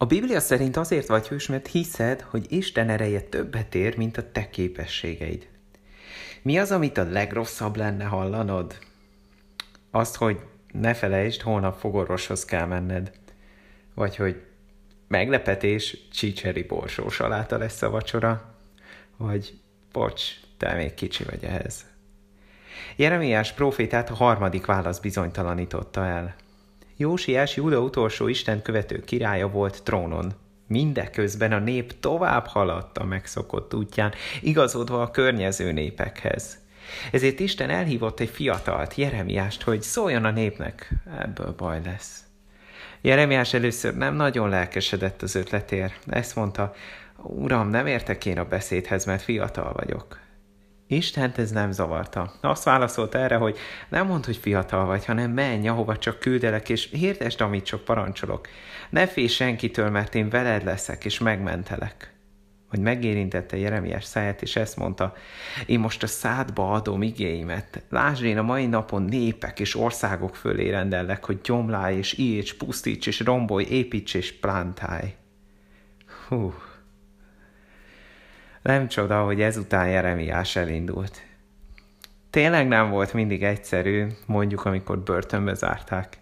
A 0.00 0.06
Biblia 0.06 0.40
szerint 0.40 0.76
azért 0.76 1.06
vagy 1.06 1.28
hős, 1.28 1.46
mert 1.46 1.66
hiszed, 1.66 2.20
hogy 2.20 2.52
Isten 2.52 2.88
ereje 2.88 3.20
többet 3.20 3.74
ér, 3.74 3.96
mint 3.96 4.16
a 4.16 4.30
te 4.32 4.50
képességeid. 4.50 5.48
Mi 6.42 6.58
az, 6.58 6.70
amit 6.72 6.98
a 6.98 7.10
legrosszabb 7.10 7.76
lenne 7.76 8.04
hallanod? 8.04 8.78
Azt, 9.90 10.16
hogy 10.16 10.40
ne 10.72 10.94
felejtsd, 10.94 11.40
holnap 11.40 11.78
fogorvoshoz 11.78 12.44
kell 12.44 12.66
menned. 12.66 13.12
Vagy 13.94 14.16
hogy 14.16 14.42
meglepetés, 15.08 16.08
csicseri 16.12 16.62
borsó 16.62 17.08
saláta 17.08 17.58
lesz 17.58 17.82
a 17.82 17.90
vacsora. 17.90 18.54
Vagy 19.16 19.60
bocs, 19.92 20.22
te 20.56 20.74
még 20.74 20.94
kicsi 20.94 21.24
vagy 21.24 21.44
ehhez. 21.44 21.84
Jeremiás 22.96 23.52
profétát 23.52 24.10
a 24.10 24.14
harmadik 24.14 24.66
válasz 24.66 24.98
bizonytalanította 24.98 26.04
el. 26.04 26.34
Jósiás 27.00 27.56
Júda 27.56 27.80
utolsó 27.80 28.28
Isten 28.28 28.62
követő 28.62 29.00
királya 29.00 29.48
volt 29.48 29.82
trónon. 29.82 30.32
Mindeközben 30.66 31.52
a 31.52 31.58
nép 31.58 32.00
tovább 32.00 32.46
haladt 32.46 32.98
a 32.98 33.04
megszokott 33.04 33.74
útján, 33.74 34.12
igazodva 34.40 35.02
a 35.02 35.10
környező 35.10 35.72
népekhez. 35.72 36.58
Ezért 37.12 37.40
Isten 37.40 37.70
elhívott 37.70 38.20
egy 38.20 38.28
fiatalt, 38.28 38.94
Jeremiást, 38.94 39.62
hogy 39.62 39.82
szóljon 39.82 40.24
a 40.24 40.30
népnek, 40.30 40.94
ebből 41.18 41.54
baj 41.56 41.80
lesz. 41.84 42.22
Jeremiás 43.00 43.54
először 43.54 43.96
nem 43.96 44.14
nagyon 44.14 44.48
lelkesedett 44.48 45.22
az 45.22 45.34
ötletért. 45.34 45.98
Ezt 46.06 46.36
mondta, 46.36 46.74
Uram, 47.16 47.68
nem 47.68 47.86
értek 47.86 48.26
én 48.26 48.38
a 48.38 48.44
beszédhez, 48.44 49.04
mert 49.04 49.22
fiatal 49.22 49.72
vagyok. 49.72 50.18
Istent 50.90 51.38
ez 51.38 51.50
nem 51.50 51.72
zavarta. 51.72 52.32
Azt 52.40 52.64
válaszolt 52.64 53.14
erre, 53.14 53.36
hogy 53.36 53.58
nem 53.88 54.06
mond, 54.06 54.24
hogy 54.24 54.36
fiatal 54.36 54.86
vagy, 54.86 55.04
hanem 55.04 55.30
menj, 55.30 55.68
ahova 55.68 55.96
csak 55.96 56.18
küldelek, 56.18 56.68
és 56.68 56.88
hirdesd, 56.92 57.40
amit 57.40 57.64
csak 57.64 57.84
parancsolok. 57.84 58.48
Ne 58.90 59.06
félj 59.06 59.26
senkitől, 59.26 59.90
mert 59.90 60.14
én 60.14 60.28
veled 60.28 60.64
leszek, 60.64 61.04
és 61.04 61.18
megmentelek. 61.18 62.12
Hogy 62.68 62.80
megérintette 62.80 63.56
Jeremiás 63.56 64.04
száját, 64.04 64.42
és 64.42 64.56
ezt 64.56 64.76
mondta, 64.76 65.14
én 65.66 65.80
most 65.80 66.02
a 66.02 66.06
szádba 66.06 66.72
adom 66.72 67.02
igéimet. 67.02 67.82
Lásd, 67.90 68.24
én 68.24 68.38
a 68.38 68.42
mai 68.42 68.66
napon 68.66 69.02
népek 69.02 69.60
és 69.60 69.76
országok 69.76 70.36
fölé 70.36 70.70
rendellek, 70.70 71.24
hogy 71.24 71.40
gyomlálj 71.40 71.96
és 71.96 72.18
íts, 72.18 72.54
pusztíts 72.54 73.06
és 73.06 73.20
rombolj, 73.20 73.64
építs 73.64 74.14
és 74.14 74.38
plántálj. 74.38 75.14
Hú, 76.28 76.54
nem 78.68 78.88
csoda, 78.88 79.24
hogy 79.24 79.40
ezután 79.40 79.88
Jeremiás 79.88 80.56
elindult. 80.56 81.22
Tényleg 82.30 82.68
nem 82.68 82.90
volt 82.90 83.12
mindig 83.12 83.42
egyszerű, 83.42 84.06
mondjuk 84.26 84.64
amikor 84.64 84.98
börtönbe 84.98 85.54
zárták. 85.54 86.18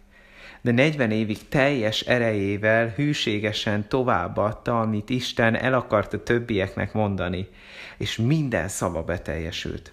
De 0.61 0.71
40 0.71 1.11
évig 1.11 1.49
teljes 1.49 2.01
erejével 2.01 2.89
hűségesen 2.89 3.89
továbbadta, 3.89 4.81
amit 4.81 5.11
Isten 5.11 5.55
el 5.55 5.75
akart 5.75 6.13
a 6.13 6.23
többieknek 6.23 6.93
mondani, 6.93 7.49
és 7.97 8.17
minden 8.17 8.69
szava 8.69 9.03
beteljesült. 9.03 9.93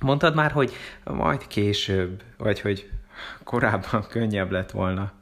Mondtad 0.00 0.34
már, 0.34 0.50
hogy 0.50 0.72
majd 1.04 1.46
később, 1.46 2.22
vagy 2.36 2.60
hogy 2.60 2.90
korábban 3.44 4.06
könnyebb 4.08 4.50
lett 4.50 4.70
volna. 4.70 5.12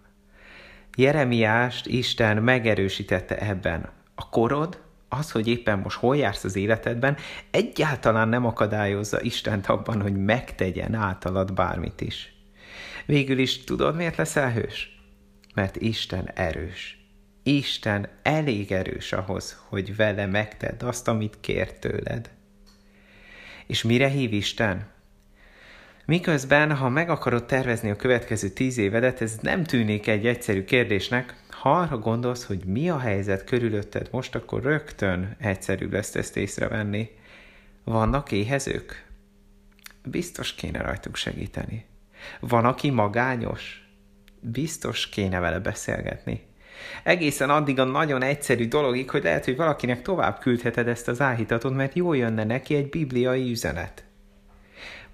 Jeremiást 0.97 1.87
Isten 1.87 2.43
megerősítette 2.43 3.39
ebben. 3.39 3.89
A 4.15 4.29
korod 4.29 4.83
az, 5.09 5.31
hogy 5.31 5.49
éppen 5.49 5.79
most 5.79 5.97
hol 5.97 6.17
jársz 6.17 6.45
az 6.45 6.57
életedben, 6.57 7.17
egyáltalán 7.51 8.29
nem 8.29 8.47
akadályozza 8.47 9.21
Istent 9.21 9.67
abban, 9.67 10.03
hogy 10.03 10.17
megtegyen 10.17 10.95
általad 10.95 11.53
bármit 11.53 12.01
is. 12.01 12.33
Végül 13.07 13.39
is 13.39 13.65
tudod, 13.65 13.97
miért 13.97 14.17
leszel 14.17 14.53
hős? 14.53 14.99
Mert 15.55 15.77
Isten 15.77 16.31
erős. 16.35 16.99
Isten 17.43 18.09
elég 18.23 18.73
erős 18.73 19.13
ahhoz, 19.13 19.63
hogy 19.69 19.97
vele 19.97 20.27
megtedd 20.27 20.85
azt, 20.85 21.09
amit 21.09 21.41
kér 21.41 21.73
tőled. 21.73 22.31
És 23.67 23.83
mire 23.83 24.09
hív 24.09 24.33
Isten? 24.33 24.93
Miközben, 26.07 26.77
ha 26.77 26.89
meg 26.89 27.11
akarod 27.11 27.45
tervezni 27.45 27.91
a 27.91 27.97
következő 27.97 28.49
tíz 28.49 28.79
évedet, 28.79 29.21
ez 29.21 29.37
nem 29.41 29.65
tűnik 29.65 30.07
egy 30.07 30.27
egyszerű 30.27 30.65
kérdésnek, 30.65 31.44
ha 31.65 31.73
arra 31.73 31.99
gondolsz, 31.99 32.45
hogy 32.45 32.65
mi 32.65 32.91
a 32.91 32.99
helyzet 32.99 33.45
körülötted 33.45 34.09
most, 34.11 34.35
akkor 34.35 34.63
rögtön 34.63 35.37
egyszerűbb 35.41 35.93
lesz 35.93 36.15
ezt 36.15 36.37
észrevenni. 36.37 37.11
Vannak 37.85 38.33
éhezők? 38.33 39.07
Biztos 40.03 40.55
kéne 40.55 40.81
rajtuk 40.83 41.17
segíteni. 41.17 41.85
Van, 42.41 42.65
aki 42.65 42.91
magányos? 42.91 43.89
Biztos 44.41 45.09
kéne 45.09 45.39
vele 45.41 45.59
beszélgetni. 45.59 46.43
Egészen 47.03 47.51
addig 47.51 47.79
a 47.79 47.85
nagyon 47.85 48.23
egyszerű 48.23 48.69
dologig, 48.69 49.11
hogy 49.11 49.23
lehet, 49.23 49.45
hogy 49.45 49.57
valakinek 49.57 50.03
tovább 50.03 50.39
küldheted 50.39 50.89
ezt 50.89 51.09
az 51.09 51.21
áhítatot, 51.21 51.75
mert 51.75 51.95
jól 51.95 52.17
jönne 52.17 52.45
neki 52.45 52.75
egy 52.75 52.89
bibliai 52.89 53.51
üzenet. 53.51 54.05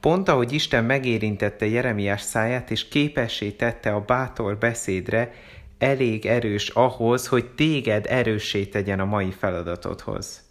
Pont 0.01 0.29
ahogy 0.29 0.53
Isten 0.53 0.85
megérintette 0.85 1.67
Jeremiás 1.67 2.21
száját, 2.21 2.71
és 2.71 2.89
képessé 2.89 3.51
tette 3.51 3.95
a 3.95 4.01
bátor 4.01 4.59
beszédre, 4.59 5.33
elég 5.81 6.27
erős 6.27 6.69
ahhoz, 6.69 7.27
hogy 7.27 7.49
téged 7.49 8.07
erőssé 8.09 8.65
tegyen 8.65 9.01
a 9.01 9.05
mai 9.05 9.31
feladatodhoz. 9.31 10.49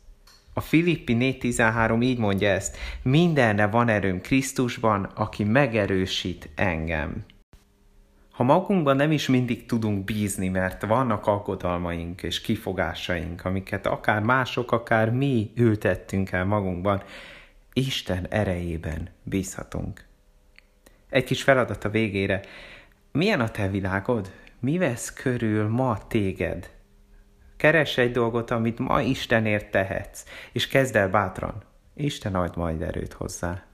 A 0.54 0.62
Filippi 0.62 1.18
4.13 1.20 2.04
így 2.04 2.18
mondja 2.18 2.50
ezt, 2.50 2.78
mindenre 3.02 3.68
van 3.68 3.90
erőm 3.90 4.22
Krisztusban, 4.22 5.04
aki 5.04 5.44
megerősít 5.44 6.50
engem. 6.56 7.26
Ha 8.32 8.44
magunkban 8.44 8.96
nem 8.96 9.12
is 9.12 9.28
mindig 9.28 9.66
tudunk 9.66 10.04
bízni, 10.04 10.48
mert 10.48 10.86
vannak 10.86 11.28
aggodalmaink 11.28 12.24
és 12.24 12.42
kifogásaink, 12.42 13.46
amiket 13.46 13.86
akár 13.88 14.22
mások, 14.22 14.72
akár 14.72 15.10
mi 15.10 15.52
ültettünk 15.56 16.32
el 16.32 16.46
magunkban, 16.46 17.04
Isten 17.74 18.28
erejében 18.30 19.10
bízhatunk. 19.24 20.06
Egy 21.10 21.24
kis 21.24 21.44
feladat 21.44 21.84
a 21.84 21.90
végére. 21.90 22.42
Milyen 23.12 23.42
a 23.42 23.50
te 23.50 23.68
világod? 23.68 24.32
Mi 24.60 24.78
vesz 24.78 25.14
körül 25.14 25.68
ma 25.68 25.98
téged? 26.08 26.70
Keres 27.58 27.98
egy 27.98 28.12
dolgot, 28.12 28.52
amit 28.52 28.80
ma 28.80 29.02
Istenért 29.02 29.72
tehetsz, 29.72 30.24
és 30.52 30.68
kezd 30.68 30.96
el 30.96 31.10
bátran. 31.10 31.64
Isten 31.94 32.36
ad 32.36 32.58
majd 32.58 32.82
erőt 32.82 33.14
hozzá. 33.14 33.69